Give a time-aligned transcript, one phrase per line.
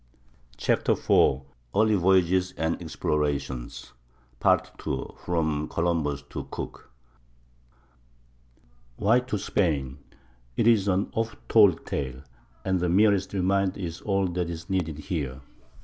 [0.57, 1.41] CHAPTER IV (Continued)
[1.75, 3.93] EARLY VOYAGES AND EXPLORATIONS
[4.39, 6.91] PART II—FROM COLUMBUS TO COOK
[8.95, 9.99] Why to Spain?
[10.57, 12.23] It is an "oft told tale,"
[12.65, 15.39] and the merest reminder is all that is needed here.